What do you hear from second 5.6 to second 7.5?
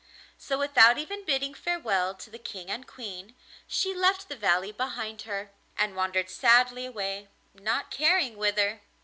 and wandered sadly away,